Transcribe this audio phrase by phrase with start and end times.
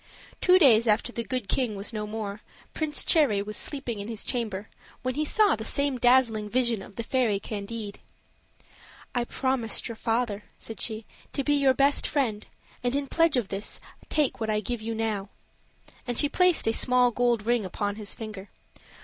[0.41, 2.41] Two days after the Good King was no more,
[2.73, 4.67] Prince Cherry was sleeping in his chamber,
[5.03, 7.99] when he saw the same dazzling vision of the fairy Candide.
[9.13, 12.47] "I promised your father," said she, "to be your best friend,
[12.83, 13.79] and in pledge of this
[14.09, 14.99] take what I now give you;"
[16.07, 18.49] and she placed a small gold ring upon his finger.